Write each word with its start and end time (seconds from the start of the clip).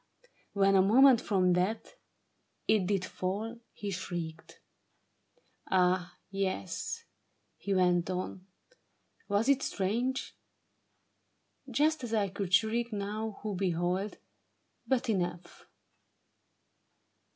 When 0.53 0.73
a 0.75 0.81
moment 0.81 1.21
from 1.21 1.53
that 1.53 1.85
68 1.85 1.93
A 1.93 1.99
TRAGEDY 1.99 2.05
OF 2.07 2.31
SEDAN. 2.39 2.83
It 2.83 2.87
did 2.87 3.05
fall, 3.05 3.59
he 3.71 3.91
shrieked. 3.91 4.59
Ah, 5.69 6.17
yes 6.31 7.03
—"he 7.59 7.75
went 7.75 8.09
on, 8.09 8.47
"Was 9.27 9.47
it 9.47 9.61
strange? 9.61 10.35
Just 11.69 12.03
as 12.03 12.15
I 12.15 12.29
could 12.29 12.51
shriek 12.51 12.91
now 12.91 13.37
who 13.43 13.53
behold— 13.53 14.17
But 14.87 15.07
enough. 15.07 15.67